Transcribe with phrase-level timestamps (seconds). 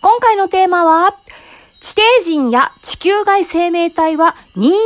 [0.00, 1.12] 今回のテーマは、
[1.80, 4.76] 地底人や地球外生命体は人間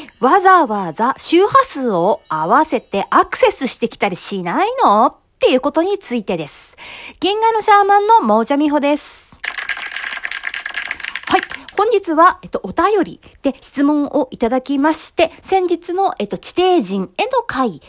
[0.00, 6.76] にわざわざ周波数を合わせてアクセスしてきたりしないのっていうことについてです。
[7.20, 9.38] 銀河のシャーマンのモージャミホです。
[11.28, 11.40] はい。
[11.76, 17.80] 本日は、えっと、お便りで質問をいただきまして、先日の、えっと、地底人への回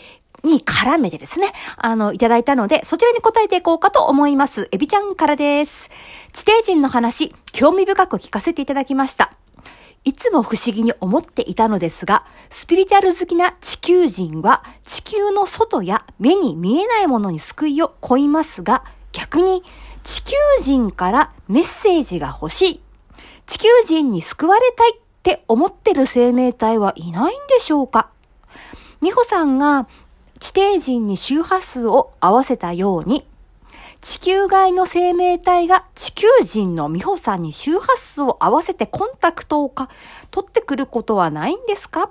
[0.43, 4.69] に絡めてですね、あの、いただいたので、そちらに答えていこうかと思います。
[4.71, 5.89] エビちゃんからです。
[6.31, 9.33] 地底人の話、興味深く聞かせていただきました。
[10.05, 19.61] いつも不思議に思っていたのですが、スピリチュアル好きな地球人は地球の外や目に見えないものに救いを乞いますが、逆に
[20.05, 22.81] 地球人からメッセージが欲しい。
[23.45, 28.09] 地球人に救われたいって思ってる生命体はいないんでしょうか？
[29.01, 29.89] 美穂さんが
[30.39, 33.25] 地底人に周波数を合わせたように、
[34.01, 39.89] 地球外の生命体が地球人の美穂さんに周波数を合わせてコンタクトをか
[40.31, 42.09] 取ってくることはないんですか？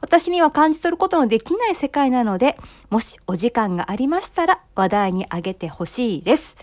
[0.00, 2.58] 私には感じ取ることのできない世界なので、
[2.90, 6.56] もしお時間がありましたら話題にあげてほしいです。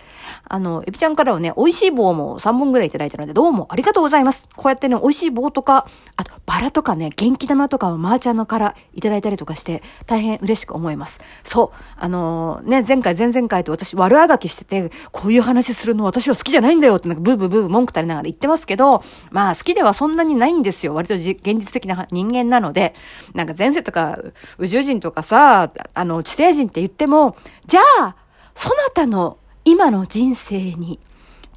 [0.47, 4.47] あの、エビちゃんからはね、美味しい棒も3本ぐらいいただいたので、どうもありがとうございます。
[4.55, 11.19] こうやってね、美味しい棒とか、あと、バラとかね、元気玉とかをマーちゃんのからいただいたりとかして、大変嬉しく思います。
[11.43, 11.77] そう。
[11.97, 20.93] あのーね、前回、前々回と私悪あがきしてて、こういう話するの私は好きじゃないんだよってなんかブーブーブーブー文句垂れながら言ってますけど、まあ好きではそんなにないんですよ。
[20.93, 22.90] 割と現実的な人間なので、
[23.33, 24.19] なんか前世とか
[24.57, 28.15] 宇宙人とかさ、あの、地底人って言っても、じゃあ、
[28.55, 30.99] そなたの今の人生に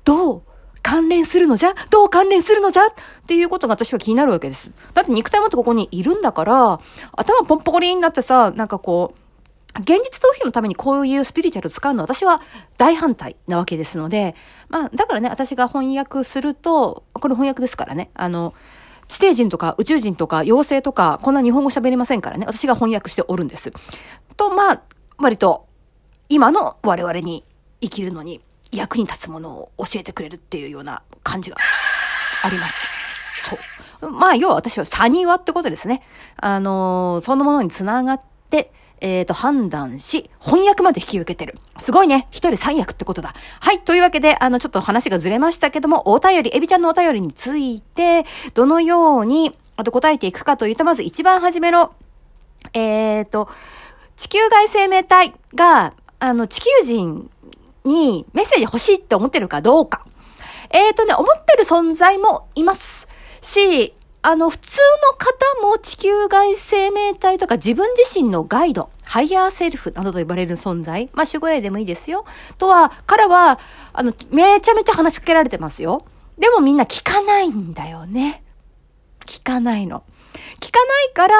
[0.05, 0.43] どう
[0.83, 1.73] 関連するのじゃ？
[1.91, 2.83] どう関連するのじゃ？
[2.87, 2.87] っ
[3.27, 4.71] ていうことが私は気になるわけです。
[4.93, 6.79] だって肉体もってここにいるんだから、
[7.13, 12.43] 頭ポンポコリになってさ、なんかこう、現実逃避のためにこういうスピリチュアル使うのは私は
[12.77, 14.37] 大反対なわけですので、
[14.69, 18.55] まあ、だからね、私が翻訳すると、これ翻訳ですからね、あの、
[19.09, 23.73] 地底人とか宇宙人とか妖精とか、こんな日本語喋れませんからね、私が翻訳しておるんです。
[24.37, 24.83] と、まあ、
[25.19, 25.67] 割と、
[26.29, 27.45] 今の我々に
[27.81, 28.41] 生きるのに
[28.73, 31.57] 役に立つものを教えてくれるっていうような感じが
[32.43, 32.89] あります。
[33.51, 34.11] そう。
[34.11, 36.03] まあ、要は私はサニーワってことですね。
[36.37, 38.20] あのーそのものにつながっ
[38.51, 41.59] て、えっ、と、判断し、翻訳まで引き受けてる。
[41.79, 42.27] すごいね。
[42.31, 43.35] 一人三役ってことだ。
[43.61, 43.81] はい。
[43.81, 48.25] というわけで、あの、ちょっと話がずれましたけども、お便り、エビちゃんのお便りについて、
[48.55, 51.93] どのように、あと答えていくかというと、まず一番初めの、
[52.73, 53.49] えっ、と、
[54.17, 57.31] 地球外生命体が、あの、地球人
[57.85, 60.07] にメッセージ欲しいって思ってるかどうか。
[60.71, 63.09] えっ、とね、思ってる存在もいます
[63.43, 63.95] し、
[64.27, 64.79] あの、普通
[65.12, 72.24] の方も地球外生命体とか自分自身のガイド、ハイヤーセルフなどと呼ばれる存在、まあ、守護霊でもいいですよ。
[72.57, 73.58] とは、彼は、
[73.92, 76.07] あの、めちゃめちゃ話しかけられてますよ。
[76.39, 78.42] でもみんな聞かないんだよね。
[79.27, 80.05] 聞かないの。
[80.61, 81.35] 聞かないから、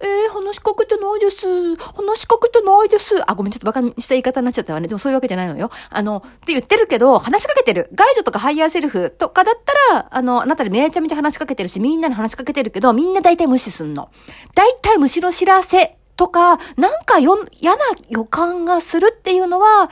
[0.00, 1.76] えー、話しかけてないです。
[1.76, 3.22] 話しかけてないです。
[3.26, 4.88] あ、ごめん、ちょっとバカにした言い方になっちゃったわね。
[4.88, 5.70] でもそういうわけじゃないのよ。
[5.90, 7.88] あの、って言ってるけど、話しかけてる。
[7.94, 14.10] ガイドとかハイヤーセルフとかだったら、あの、あなたでめちゃめちゃ話しかけてるし、みんなに話しかけてるけど、みんな大体無視すんの。
[14.54, 19.90] 大体虫の知らせとか、なんかよ、嫌な予感がするっていうのは、ま、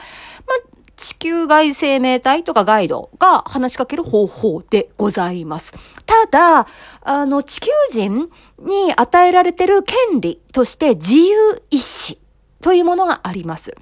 [0.99, 5.73] 地球外生命体とかガイドが話しかける方法でございます。
[6.05, 6.67] ただ、
[7.03, 8.29] あの、地球人
[8.59, 12.19] に与えられてる権利として自由意志
[12.61, 13.75] というものがあります。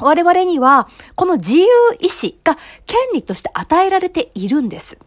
[0.00, 1.66] 我々には、この自由
[2.00, 4.98] 意志が権利として与えられているんです。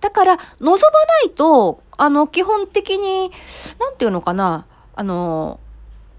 [0.00, 3.32] だから、望まないと、あの、基本的に、
[3.80, 5.58] なんていうのかな、あの、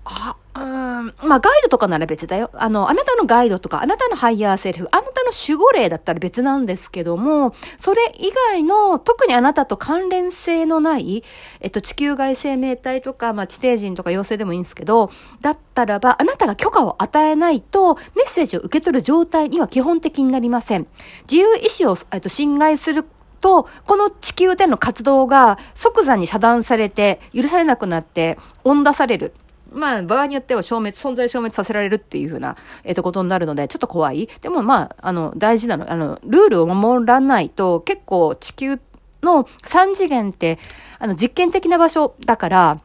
[0.05, 2.49] あ、うん、まあ、ガイドとかなら別だよ。
[2.53, 11.23] あの、あなたのガイドとか、あなたのハイヤーセルフ、あなたの守護霊だったら別なんですけども、それ以外の、特にあなたと関連性のない、
[11.61, 15.09] えっと、地球外生命体とか、まあ、地底人とか妖精でもいいんですけど、
[15.41, 20.87] だったらば、あなたが許可を与えないと、メッセージを受け取る状態には基本的になりません。
[21.23, 23.05] 自由意志を、えっと、侵害する
[23.39, 29.33] と、この地球での活動が即座に遮断されて、許されなくなって、温出される。
[29.73, 34.29] まあ、場合によっては消滅、存在消滅させられるっていうふうな、えっ、と、ことになるので、ちょっと怖い。
[34.41, 35.91] でもまあ、あの、大事なの。
[35.91, 38.79] あの、ルールを守らないと、結構地球
[39.21, 40.59] の3次元って、
[40.99, 42.81] あの、実験的な場所だから、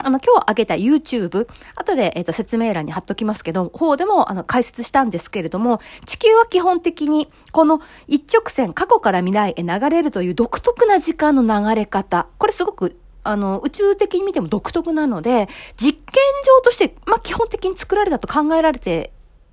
[0.00, 1.46] あの、今日挙げた YouTube、
[1.76, 16.22] 後で、えっ、と、説明欄に貼っときますけど、方でも、あの、解説したんですけれども、地球は基本的に、この一直線、過去から未来へ流れるという独特な時間の流れ方、これすごく、あの、宇宙的に見ても独特なので、実験
[16.58, 19.12] 場として、まあ、基本的に作られたと考えられて、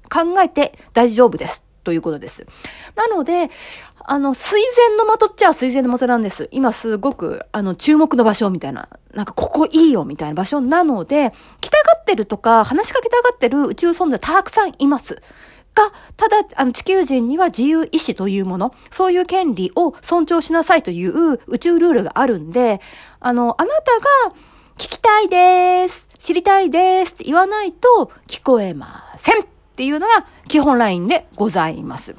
[0.09, 1.63] 考えて大丈夫です。
[1.83, 2.45] ということです。
[2.95, 3.49] なので、
[4.03, 6.47] あの、水前の的っちゃ水前の的なんです。
[6.51, 15.21] 今すごく、あの、注目の場所みたいな、なんかここいいよみたいな場所なので、来たがってるとか、話しかけたがってる宇宙存在たくさんいます。
[15.75, 22.81] が、ただ、あの、地球人には自由意志というもの、そういう権利を尊重しなさいという宇宙ルールがあるんで、
[23.19, 24.35] あの、あなたが、
[24.77, 29.45] 聞きたいです、知りたいですって言わないと聞こえませんっ
[29.75, 32.15] ていうのが基本ラインでございます。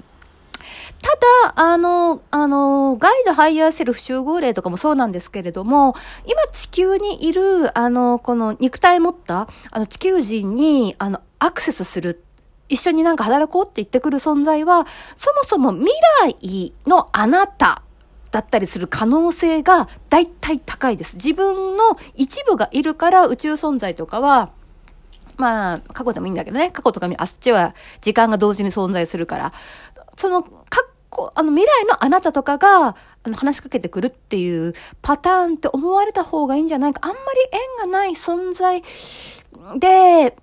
[1.03, 1.09] た
[1.53, 12.23] だ、あの、あの、ガイドハイヤーセルフ集合例とかもそうなんですけれども、今地球にいる、あの、この肉体持った、あの、地球人に、あの、アクセスする
[12.73, 14.87] 一緒になんか働こうって言ってくる存在は、
[15.19, 15.93] そもそも未
[16.41, 17.83] 来のあなた
[18.31, 21.17] だったりする可能性が大体高いです。
[21.17, 24.53] 自分の一部がいるから宇宙存在とかは、
[25.37, 26.71] まあ、過去でもいいんだけどね。
[26.71, 29.53] 過去とかあっちは時間が同時に存在するから、
[30.17, 30.83] その、過
[31.15, 34.73] 去、あの未来のあなたとかが、あの話しかけてくるっていう
[35.03, 37.01] パターンって思われた方がいいんじゃないか。
[37.03, 38.83] あんまり縁がない存在
[39.79, 40.35] で、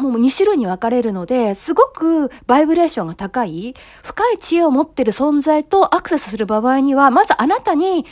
[0.00, 8.06] もう2種類に分かれるので、すごくバイブレーションが高い、深い知恵を持ってる存在とアクセスする場合には、まずあなたに、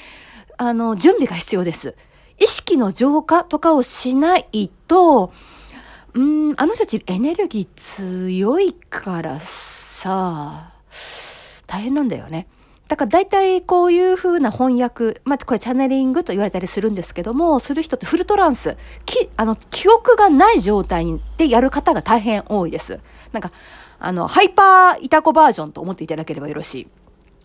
[0.56, 1.94] あの、準備が必要です。
[2.38, 5.32] 意識の浄化とかをしないと、
[6.14, 10.72] うん、あの人たちエネルギー強いからさ、
[11.66, 12.48] 大変なんだよね。
[12.88, 22.98] だから大体こういう風な翻訳、まあ、これチャネリングと言われたりするんですけども、する人ってフルトランス、き、あの、記憶がない状態でやる方が大変多いです。
[23.32, 23.52] なんか、
[23.98, 26.88] あの、ハイパーイタコバージョンと思っていただければよろしい。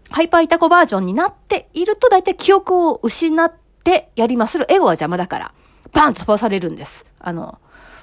[0.10, 3.54] ハイパーイタコバージョンになっていると大体記憶を失っ
[3.84, 4.60] てやります。
[4.70, 5.54] エゴは邪魔だから、
[5.92, 7.06] バンと飛ばされるんです。
[7.20, 7.60] あの、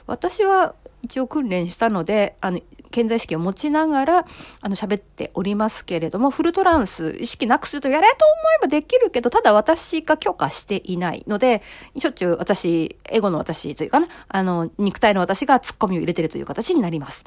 [0.06, 2.60] 私は一応訓練したので、あの、
[2.90, 4.18] 健在意識を持ちながら、
[4.60, 11.62] あの、喋っておりますけれども、フルトランス、意識なくするとやれと思えばできるけど、ただ私が許可していないので、
[11.98, 17.24] しょっちゅう私、エゴの私というかな、あの、肉体の私が突っ込みを入れてるという形になります。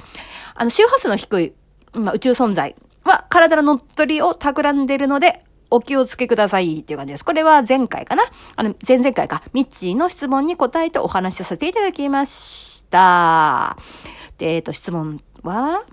[0.56, 1.54] あの、周波数の低い、
[1.94, 5.44] まあ、宇宙存在は体の乗っ取りを企んでるので、
[5.75, 7.25] お気をつけくださいっていう感じです。
[7.25, 8.24] これは前回かな？
[8.56, 9.42] あの、前々回か。
[9.54, 13.75] ミッチーの質問に答えてお話しさせていただきました。
[14.38, 15.86] で、えっ、ー、と、質問は、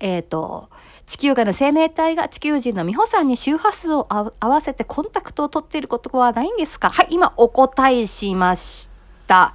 [0.00, 0.68] えっ、ー、と、
[1.06, 6.88] 地球外の生命体が地球人の美穂さんに周波数を合わせてコンタクトを取っていることはないんですか？
[6.88, 8.90] はい、今お答えしまし
[9.26, 9.54] た。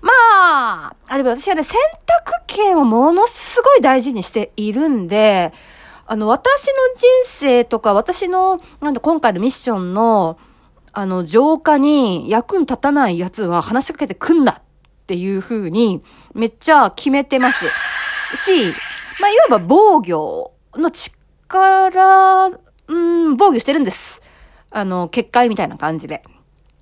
[0.00, 5.52] まあ、あ、でも私はね、選択権をものすごい大事にしているんで、
[6.06, 10.38] あの、私の人生とか、私の、なんだ、今回のミッションの、
[10.92, 14.62] あの、浄化に役に立たないやつは話しかけてくんなっ
[15.06, 16.02] ていう風に、
[16.32, 17.66] めっちゃ決めてます。
[18.36, 18.74] し、
[19.20, 22.46] まあ、いわば防御の力、
[22.88, 24.22] うん、防御してるんです。
[24.70, 26.22] あの、結界みたいな感じで。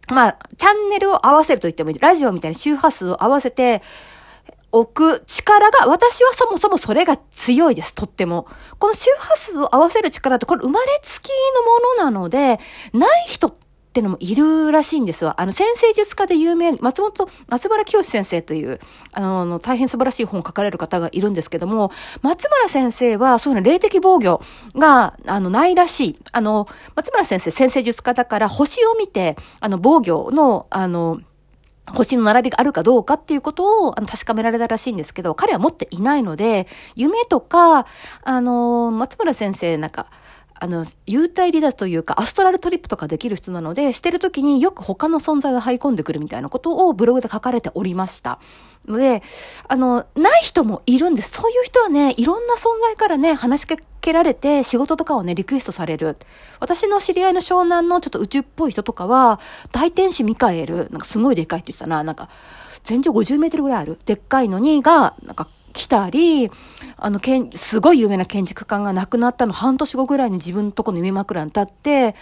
[0.09, 1.99] まあ、チャンネルを合わせると言ってもいい。
[1.99, 3.83] ラジオみたいな周波数を合わせて、
[4.73, 8.47] 置く力が、私はそもそもそれが強いです、とっても。
[8.79, 12.61] この周波数を合わせる力って、これ生まれつきのものなので、
[12.93, 13.66] ない人って
[13.97, 15.41] ってのもいるらしいんですわ。
[15.41, 18.79] あの、先生術家で有名、松本、松原清先生という、
[19.13, 21.91] あの、大変素晴らしい本を書かれる方がいるんですけども、
[22.21, 24.43] 松村先生は、そういうの霊的防御
[24.79, 26.19] が、あの、ないらしい。
[26.33, 31.21] あの、松村先生、先生術家だから、星を見て、あの、防御の、あの、
[31.95, 36.67] 星の並びがあるかどうかっていうことをあの確かめられたらしいんですけど、彼は持っていないので、
[36.97, 37.87] 夢とか、
[38.25, 40.09] あの、松村先生なんか、
[40.59, 48.39] あの、幽体離脱というか、アストラルトリップとかできる人なので、してる時によく他の存在が入り込んでくるみたいなことをブログで書かれておりました。
[48.87, 49.23] ので、
[49.69, 51.31] あの、ない人もいるんです。
[51.31, 56.17] そういう人はね、いろんな存在からね、話しかけられて、仕事とかをね、リクエストされる。
[56.61, 59.41] 私の知り合いの湘南のちょっと宇宙っぽい人とかは、
[59.73, 62.29] 大天使ミカエル、なんかすごいでかいって言ってたな、なんか、
[62.85, 63.99] 全長50メートルぐらいある。
[64.07, 66.51] でっかいのにが、なんか来たり、
[66.97, 72.15] あの、けん、すごい有名な建築家が亡くなったの半年後ぐらいに自分のとこの夢枕に立って、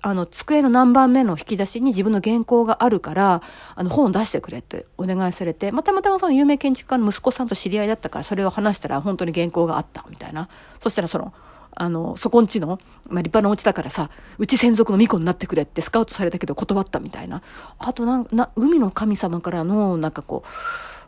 [0.00, 3.42] あの、机の何番目の引き出しに自分の原稿があるから、
[3.74, 10.48] あの、本を出してくれってお願いされて、またまたまその有名建築家の息子さんと知り合いだったから、それを話したら本当に原稿があった、みたいな。
[10.80, 11.34] そしたらその、
[11.74, 17.42] あの、そこんちの、まあ、立派なお家だからさ、うち専属の巫女になってくれってスカウトされたけど断ったみたいな。
[17.78, 20.44] あとなん、な、海の神様からの、なんかこ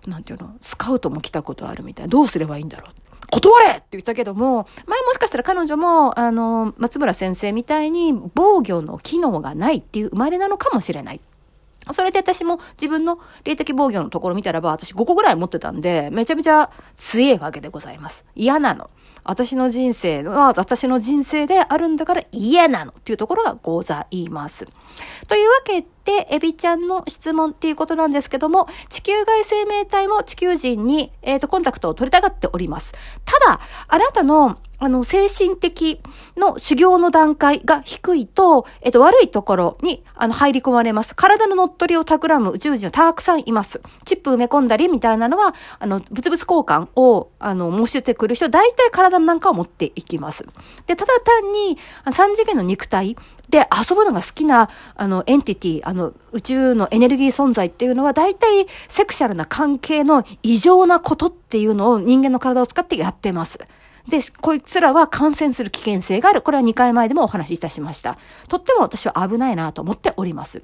[0.06, 2.11] う、なんていうの、スカウトも来たことあるみたいな。
[2.11, 3.04] どうすればいいんだろう。
[3.30, 11.21] 断れって言ったけども、前もしかしたら彼女も、あの、松村先生みたいに防御の機能がないっていう生まれなのかもしれない。
[11.92, 18.25] それで私も自分の霊的防御のところ見たらば、私5個ぐらい持ってたんで、めちゃめちゃ強いわけでございます。
[18.35, 18.90] 嫌なの。
[19.25, 24.66] 私の人生は私の人生であるんだから嫌なのっていうところがございます。
[25.28, 32.92] というわけで、エビちゃんの質問っていうことなんですけども、地球外生命体も地球人に、えっ、ー、と、コンタクトを取りたがっております。
[33.24, 36.00] ただ、あなたのあの、精神的
[36.36, 41.14] の修行の段階が低いと、えっと、悪いところに、あの、入り込まれます。
[41.14, 43.80] 体の乗っ取りを企む宇宙人はたくさんいます。
[44.04, 50.44] チップ埋め込んだりみたいなのは、あの、物々交換を、あの、申し出てくる人、大体体なんかを持っていきます。
[50.86, 51.78] で、ただ単に、
[52.12, 53.16] 三次元の肉体
[53.54, 63.61] で遊ぶのが好きな、あの、エンティティ、あの、宇宙のエネルギー存在っていうのは、大体、セクシャルな関係の異常なことっていうのを人間の体を使ってやってます。
[64.08, 66.42] で、こいつらは感染する危険性がある。
[66.42, 68.18] これは2回前でもお話しいたしました。
[68.49, 70.61] とっても私は危ないなと思っております。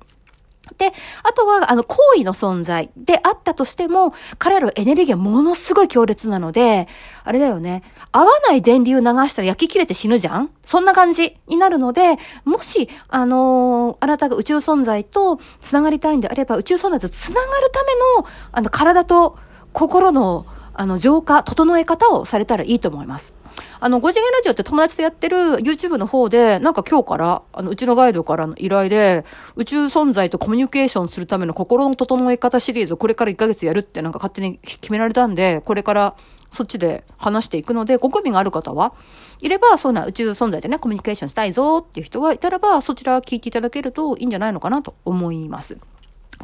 [0.78, 6.88] で、あとは、あの、行為の存在であったとしても、彼らのエネルギーはものすごい強烈なので、
[7.24, 10.50] あれだよね、合わない電流流したら焼き切れて死ぬじゃん？
[10.64, 19.38] そんな感じになるので、もし、あのー、あなたが宇宙存在と繋がりたいんであれば、宇宙存在と繋がるための、あの、体と
[19.72, 23.34] 心の、あの、浄化、整え方をされたらいいと思います。
[23.80, 29.24] あの、5次元ラジオって友達とやってる YouTube の方で、なんか今日から、あの、うちのガイドからの依頼で、
[29.56, 36.14] 宇宙存在とコミュニケーションするための心の整え方シリーズをこれから1ヶ月やるってなんか勝手に決められたんで、これから
[36.52, 38.92] そっちで話していくので、ご興味がある方は、
[39.40, 45.78] いれば、そうな宇宙存在でね、コミュニケーションしたいぞっていう人がいたらば、そちら聞いていただけるといいんじゃないのかなと思います。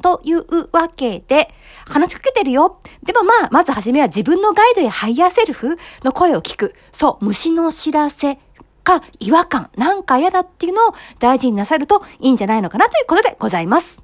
[0.02, 1.54] というわけで、
[1.86, 2.80] 話しかけてるよ。
[3.02, 6.74] でもまあ、まずはじめは自分のガイドやハイヤーセルフの声を聞く。
[6.92, 8.38] そう、虫の知らせ
[8.84, 14.02] か違和感、なんか嫌だっていうのを大事になさるといいんじゃないのかなということでございます。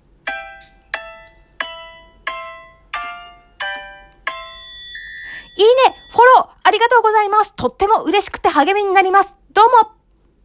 [5.56, 7.54] いいね、フォロー、ありがとうございます。
[7.54, 9.36] とっても嬉しくて励みになります。
[9.52, 10.01] どうも